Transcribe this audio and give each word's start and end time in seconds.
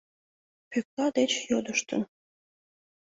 Пӧкла 0.69 1.05
деч 1.17 1.31
йодыштын. 1.49 2.01